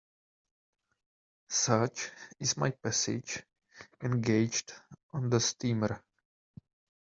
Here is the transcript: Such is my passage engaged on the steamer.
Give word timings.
Such 1.49 2.09
is 2.39 2.57
my 2.57 2.71
passage 2.71 3.43
engaged 4.01 4.73
on 5.13 5.29
the 5.29 5.39
steamer. 5.39 6.03